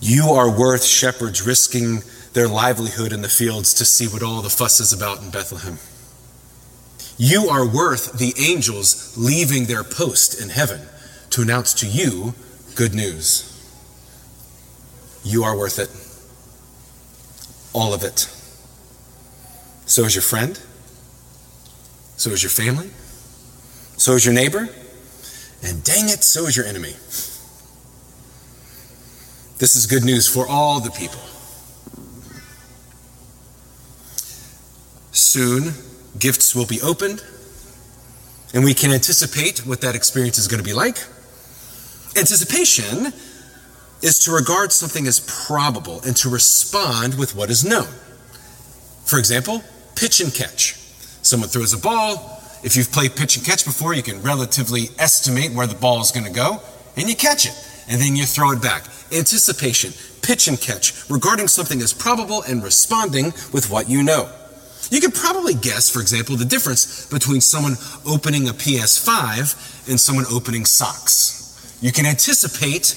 You 0.00 0.30
are 0.30 0.48
worth 0.48 0.84
shepherds 0.84 1.44
risking 1.44 2.02
their 2.34 2.46
livelihood 2.46 3.12
in 3.12 3.22
the 3.22 3.28
fields 3.28 3.74
to 3.74 3.84
see 3.84 4.06
what 4.06 4.22
all 4.22 4.42
the 4.42 4.50
fuss 4.50 4.78
is 4.78 4.92
about 4.92 5.22
in 5.22 5.30
Bethlehem. 5.30 5.78
You 7.16 7.48
are 7.48 7.66
worth 7.66 8.12
the 8.12 8.32
angels 8.38 9.16
leaving 9.16 9.64
their 9.64 9.82
post 9.82 10.40
in 10.40 10.50
heaven 10.50 10.82
to 11.30 11.42
announce 11.42 11.74
to 11.74 11.86
you 11.86 12.34
Good 12.78 12.94
news. 12.94 13.42
You 15.24 15.42
are 15.42 15.58
worth 15.58 15.80
it. 15.80 15.90
All 17.74 17.92
of 17.92 18.04
it. 18.04 18.20
So 19.84 20.04
is 20.04 20.14
your 20.14 20.22
friend. 20.22 20.56
So 22.16 22.30
is 22.30 22.40
your 22.40 22.50
family. 22.50 22.88
So 23.96 24.12
is 24.12 24.24
your 24.24 24.32
neighbor. 24.32 24.68
And 25.64 25.82
dang 25.82 26.04
it, 26.04 26.22
so 26.22 26.46
is 26.46 26.56
your 26.56 26.66
enemy. 26.66 26.92
This 29.58 29.74
is 29.74 29.86
good 29.86 30.04
news 30.04 30.28
for 30.28 30.46
all 30.46 30.78
the 30.78 30.92
people. 30.92 31.20
Soon, 35.10 35.72
gifts 36.16 36.54
will 36.54 36.66
be 36.66 36.80
opened, 36.80 37.24
and 38.54 38.62
we 38.62 38.72
can 38.72 38.92
anticipate 38.92 39.66
what 39.66 39.80
that 39.80 39.96
experience 39.96 40.38
is 40.38 40.46
going 40.46 40.62
to 40.62 40.64
be 40.64 40.74
like. 40.74 40.98
Anticipation 42.18 43.12
is 44.02 44.18
to 44.24 44.32
regard 44.32 44.72
something 44.72 45.06
as 45.06 45.20
probable 45.46 46.00
and 46.04 46.16
to 46.16 46.28
respond 46.28 47.16
with 47.16 47.36
what 47.36 47.48
is 47.48 47.64
known. 47.64 47.86
For 49.04 49.20
example, 49.20 49.62
pitch 49.94 50.20
and 50.20 50.34
catch. 50.34 50.74
Someone 51.22 51.48
throws 51.48 51.72
a 51.74 51.78
ball. 51.78 52.42
If 52.64 52.74
you've 52.74 52.90
played 52.90 53.14
pitch 53.14 53.36
and 53.36 53.46
catch 53.46 53.64
before, 53.64 53.94
you 53.94 54.02
can 54.02 54.20
relatively 54.20 54.88
estimate 54.98 55.52
where 55.52 55.68
the 55.68 55.76
ball 55.76 56.00
is 56.00 56.10
going 56.10 56.26
to 56.26 56.32
go, 56.32 56.60
and 56.96 57.08
you 57.08 57.14
catch 57.14 57.46
it, 57.46 57.54
and 57.88 58.00
then 58.00 58.16
you 58.16 58.24
throw 58.24 58.50
it 58.50 58.60
back. 58.60 58.82
Anticipation, 59.16 59.92
pitch 60.20 60.48
and 60.48 60.60
catch, 60.60 61.08
regarding 61.08 61.46
something 61.46 61.80
as 61.80 61.92
probable 61.92 62.42
and 62.48 62.64
responding 62.64 63.26
with 63.52 63.70
what 63.70 63.88
you 63.88 64.02
know. 64.02 64.28
You 64.90 65.00
can 65.00 65.12
probably 65.12 65.54
guess, 65.54 65.88
for 65.88 66.00
example, 66.00 66.34
the 66.34 66.44
difference 66.44 67.06
between 67.06 67.40
someone 67.40 67.76
opening 68.04 68.48
a 68.48 68.52
PS5 68.52 69.88
and 69.88 70.00
someone 70.00 70.24
opening 70.32 70.64
socks. 70.64 71.37
You 71.80 71.92
can 71.92 72.06
anticipate 72.06 72.94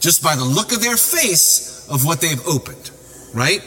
just 0.00 0.22
by 0.22 0.36
the 0.36 0.44
look 0.44 0.72
of 0.72 0.80
their 0.80 0.96
face 0.96 1.88
of 1.88 2.04
what 2.04 2.20
they've 2.20 2.44
opened, 2.46 2.90
right? 3.34 3.60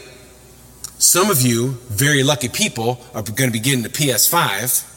Some 0.98 1.30
of 1.30 1.42
you, 1.42 1.78
very 1.90 2.24
lucky 2.24 2.50
people, 2.50 3.00
are 3.14 3.22
going 3.22 3.50
to 3.50 3.52
be 3.52 3.60
getting 3.60 3.84
the 3.84 3.90
PS5. 3.90 4.92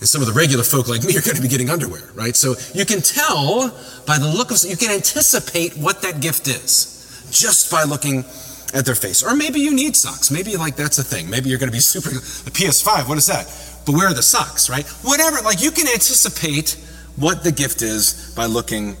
And 0.00 0.08
some 0.08 0.20
of 0.20 0.28
the 0.28 0.32
regular 0.32 0.64
folk 0.64 0.88
like 0.88 1.02
me 1.02 1.16
are 1.16 1.22
going 1.22 1.36
to 1.36 1.42
be 1.42 1.48
getting 1.48 1.70
underwear, 1.70 2.10
right? 2.14 2.36
So 2.36 2.54
you 2.74 2.84
can 2.84 3.00
tell 3.00 3.68
by 4.06 4.18
the 4.18 4.28
look 4.28 4.50
of, 4.50 4.62
you 4.64 4.76
can 4.76 4.90
anticipate 4.90 5.76
what 5.76 6.02
that 6.02 6.20
gift 6.20 6.46
is 6.48 7.28
just 7.30 7.70
by 7.70 7.84
looking 7.84 8.24
at 8.74 8.84
their 8.84 8.94
face. 8.94 9.22
Or 9.22 9.34
maybe 9.34 9.60
you 9.60 9.74
need 9.74 9.96
socks. 9.96 10.30
Maybe 10.30 10.56
like 10.56 10.76
that's 10.76 10.98
a 10.98 11.04
thing. 11.04 11.30
Maybe 11.30 11.48
you're 11.48 11.58
going 11.58 11.70
to 11.70 11.76
be 11.76 11.80
super, 11.80 12.10
the 12.10 12.50
PS5, 12.50 13.08
what 13.08 13.18
is 13.18 13.26
that? 13.26 13.46
But 13.86 13.94
where 13.94 14.08
are 14.08 14.14
the 14.14 14.22
socks, 14.22 14.68
right? 14.68 14.86
Whatever, 15.02 15.40
like 15.42 15.62
you 15.62 15.70
can 15.70 15.86
anticipate 15.88 16.76
what 17.18 17.42
the 17.42 17.52
gift 17.52 17.82
is 17.82 18.32
by 18.36 18.46
looking 18.46 18.96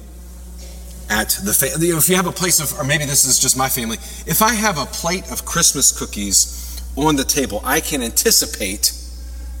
at 1.10 1.30
the 1.44 1.52
face. 1.52 1.80
You 1.80 1.92
know, 1.92 1.98
if 1.98 2.08
you 2.08 2.16
have 2.16 2.26
a 2.26 2.32
place 2.32 2.60
of, 2.60 2.78
or 2.78 2.84
maybe 2.84 3.04
this 3.04 3.24
is 3.24 3.38
just 3.38 3.56
my 3.56 3.68
family, 3.68 3.96
if 4.26 4.42
I 4.42 4.54
have 4.54 4.78
a 4.78 4.86
plate 4.86 5.30
of 5.30 5.44
Christmas 5.44 5.96
cookies 5.96 6.82
on 6.96 7.16
the 7.16 7.24
table, 7.24 7.60
I 7.64 7.80
can 7.80 8.02
anticipate 8.02 8.92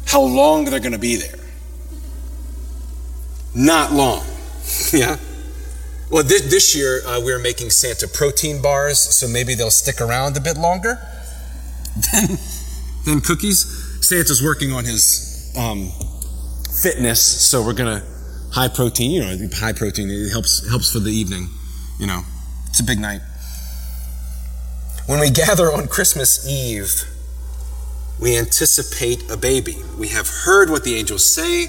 how 0.06 0.22
long 0.22 0.64
they're 0.64 0.80
going 0.80 0.92
to 0.92 0.98
be 0.98 1.16
there. 1.16 1.38
Not 3.54 3.92
long. 3.92 4.24
yeah? 4.92 5.16
Well, 6.10 6.22
this, 6.22 6.50
this 6.50 6.74
year 6.74 7.00
uh, 7.06 7.20
we 7.20 7.32
are 7.32 7.38
making 7.38 7.70
Santa 7.70 8.08
protein 8.08 8.62
bars, 8.62 8.98
so 8.98 9.28
maybe 9.28 9.54
they'll 9.54 9.70
stick 9.70 10.00
around 10.00 10.36
a 10.36 10.40
bit 10.40 10.56
longer 10.56 10.98
than, 12.12 12.38
than 13.04 13.20
cookies. 13.20 13.84
Santa's 14.06 14.42
working 14.42 14.72
on 14.72 14.84
his 14.84 15.52
um, 15.56 15.90
fitness, 16.82 17.20
so 17.20 17.62
we're 17.62 17.74
going 17.74 18.00
to 18.00 18.17
high 18.50 18.68
protein, 18.68 19.10
you 19.10 19.20
know, 19.20 19.48
high 19.54 19.72
protein, 19.72 20.10
it 20.10 20.30
helps, 20.30 20.68
helps 20.68 20.92
for 20.92 21.00
the 21.00 21.10
evening, 21.10 21.48
you 21.98 22.06
know. 22.06 22.22
It's 22.68 22.80
a 22.80 22.84
big 22.84 22.98
night. 22.98 23.20
When 25.06 25.20
we 25.20 25.30
gather 25.44 25.72
on 25.72 25.88
Christmas 25.88 26.46
Eve, 26.48 27.04
we 28.20 28.36
anticipate 28.36 29.30
a 29.30 29.36
baby. 29.36 29.76
We 29.98 30.08
have 30.08 30.28
heard 30.28 30.70
what 30.70 30.84
the 30.84 30.96
angels 30.96 31.24
say. 31.24 31.66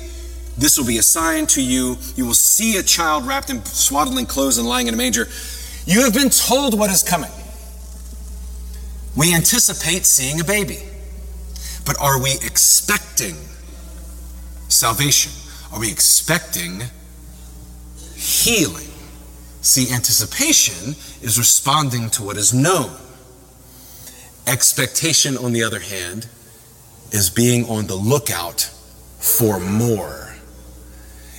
This 0.57 0.77
will 0.77 0.85
be 0.85 0.97
a 0.97 1.03
sign 1.03 1.45
to 1.47 1.63
you. 1.63 1.97
You 2.15 2.25
will 2.25 2.33
see 2.33 2.77
a 2.77 2.83
child 2.83 3.25
wrapped 3.25 3.49
in 3.49 3.63
swaddling 3.63 4.25
clothes 4.25 4.57
and 4.57 4.67
lying 4.67 4.87
in 4.87 4.93
a 4.93 4.97
manger. 4.97 5.27
You 5.85 6.01
have 6.03 6.13
been 6.13 6.29
told 6.29 6.77
what 6.77 6.89
is 6.89 7.03
coming. 7.03 7.31
We 9.15 9.33
anticipate 9.33 10.05
seeing 10.05 10.39
a 10.39 10.43
baby. 10.43 10.79
But 11.85 11.99
are 11.99 12.21
we 12.21 12.33
expecting 12.33 13.35
salvation? 14.67 15.31
Are 15.71 15.79
we 15.79 15.91
expecting 15.91 16.83
healing? 18.15 18.87
See, 19.61 19.93
anticipation 19.93 20.95
is 21.21 21.37
responding 21.37 22.09
to 22.11 22.23
what 22.23 22.37
is 22.37 22.53
known. 22.53 22.95
Expectation, 24.47 25.37
on 25.37 25.53
the 25.53 25.63
other 25.63 25.79
hand, 25.79 26.27
is 27.11 27.29
being 27.29 27.65
on 27.69 27.87
the 27.87 27.95
lookout 27.95 28.61
for 29.19 29.59
more. 29.59 30.33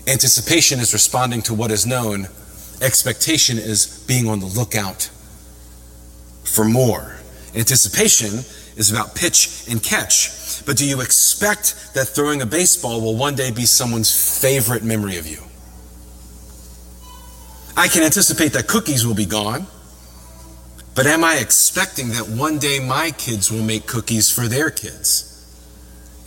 Anticipation 0.07 0.81
is 0.81 0.93
responding 0.93 1.43
to 1.43 1.55
what 1.55 1.71
is 1.71 1.87
known. 1.87 2.29
Expectation 2.81 3.59
is 3.59 4.05
being 4.07 4.29
on 4.29 4.41
the 4.41 4.47
lookout 4.47 5.11
for 6.45 6.65
more. 6.65 7.17
Anticipation 7.55 8.45
is 8.77 8.91
about 8.91 9.15
pitch 9.15 9.65
and 9.69 9.83
catch. 9.83 10.31
But 10.67 10.77
do 10.77 10.87
you 10.87 11.01
expect 11.01 11.95
that 11.95 12.07
throwing 12.09 12.43
a 12.43 12.47
baseball 12.47 13.01
will 13.01 13.17
one 13.17 13.35
day 13.35 13.51
be 13.51 13.65
someone's 13.65 14.41
favorite 14.41 14.83
memory 14.83 15.17
of 15.17 15.27
you? 15.27 15.39
I 17.77 17.89
can 17.89 18.03
anticipate 18.03 18.53
that 18.53 18.67
cookies 18.67 19.07
will 19.07 19.15
be 19.15 19.27
gone. 19.27 19.67
But 20.95 21.07
am 21.07 21.25
I 21.25 21.37
expecting 21.37 22.11
that 22.11 22.29
one 22.29 22.59
day 22.59 22.79
my 22.79 23.11
kids 23.13 23.51
will 23.51 23.63
make 23.63 23.87
cookies 23.87 24.31
for 24.31 24.49
their 24.49 24.71
kids? 24.71 25.27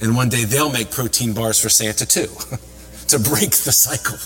And 0.02 0.16
one 0.16 0.30
day 0.30 0.46
they'll 0.46 0.72
make 0.72 0.90
protein 0.90 1.34
bars 1.34 1.62
for 1.62 1.70
Santa 1.70 2.06
too, 2.06 2.28
to 3.08 3.20
break 3.20 3.52
the 3.52 3.72
cycle. 3.72 4.18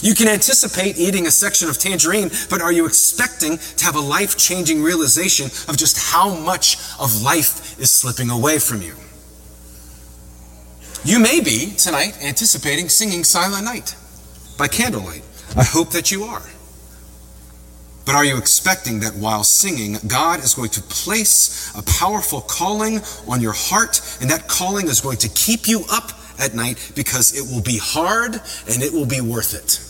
You 0.00 0.14
can 0.14 0.28
anticipate 0.28 0.96
eating 0.98 1.26
a 1.26 1.30
section 1.30 1.68
of 1.68 1.78
tangerine, 1.78 2.30
but 2.50 2.60
are 2.60 2.72
you 2.72 2.86
expecting 2.86 3.58
to 3.58 3.84
have 3.84 3.96
a 3.96 4.00
life 4.00 4.36
changing 4.36 4.82
realization 4.82 5.46
of 5.68 5.76
just 5.76 5.98
how 5.98 6.34
much 6.34 6.76
of 7.00 7.22
life 7.22 7.67
is 7.78 7.90
slipping 7.90 8.30
away 8.30 8.58
from 8.58 8.82
you? 8.82 8.94
You 11.04 11.18
may 11.18 11.40
be 11.40 11.72
tonight 11.76 12.18
anticipating 12.22 12.88
singing 12.88 13.24
Silent 13.24 13.64
Night 13.64 13.94
by 14.58 14.68
candlelight. 14.68 15.22
I 15.56 15.64
hope 15.64 15.90
that 15.90 16.10
you 16.10 16.24
are. 16.24 16.42
But 18.04 18.14
are 18.14 18.24
you 18.24 18.38
expecting 18.38 19.00
that 19.00 19.14
while 19.14 19.44
singing, 19.44 19.98
God 20.06 20.42
is 20.42 20.54
going 20.54 20.70
to 20.70 20.82
place 20.82 21.70
a 21.76 21.82
powerful 21.82 22.40
calling 22.40 23.00
on 23.28 23.40
your 23.40 23.52
heart, 23.52 24.00
and 24.20 24.30
that 24.30 24.48
calling 24.48 24.88
is 24.88 25.00
going 25.00 25.18
to 25.18 25.28
keep 25.28 25.68
you 25.68 25.84
up 25.90 26.12
at 26.38 26.54
night 26.54 26.92
because 26.94 27.36
it 27.36 27.52
will 27.52 27.62
be 27.62 27.78
hard 27.78 28.40
and 28.66 28.82
it 28.82 28.92
will 28.92 29.06
be 29.06 29.20
worth 29.20 29.54
it? 29.54 29.84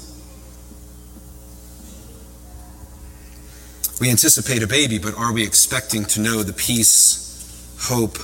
We 4.00 4.10
anticipate 4.10 4.62
a 4.62 4.66
baby, 4.66 4.98
but 4.98 5.14
are 5.14 5.32
we 5.32 5.44
expecting 5.44 6.04
to 6.06 6.20
know 6.20 6.42
the 6.42 6.52
peace, 6.52 7.27
hope, 7.78 8.18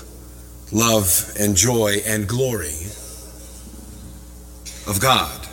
love, 0.73 1.33
and 1.39 1.57
joy 1.57 1.97
and 2.07 2.29
glory 2.29 2.87
of 4.87 5.01
God? 5.01 5.47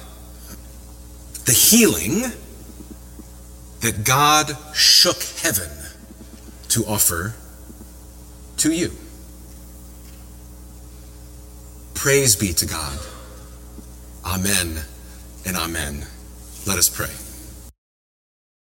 The 1.45 1.53
healing 1.53 2.31
that 3.81 4.03
God 4.03 4.55
shook 4.73 5.21
heaven 5.41 5.69
to 6.69 6.85
offer 6.85 7.33
to 8.57 8.71
you. 8.71 8.91
Praise 11.95 12.35
be 12.35 12.53
to 12.53 12.65
God. 12.65 12.97
Amen 14.25 14.79
and 15.45 15.57
amen. 15.57 16.05
Let 16.65 16.77
us 16.77 16.89
pray. 16.89 17.20